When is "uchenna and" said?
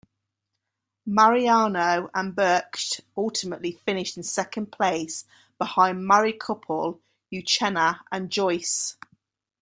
7.31-8.31